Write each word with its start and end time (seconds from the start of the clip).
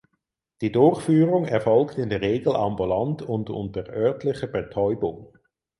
Die 0.61 0.71
Durchführung 0.71 1.45
erfolgt 1.45 1.99
in 1.99 2.09
der 2.09 2.21
Regel 2.21 2.55
ambulant 2.55 3.21
und 3.21 3.51
unter 3.51 3.87
örtlicher 3.87 4.47
Betäubung. 4.47 5.31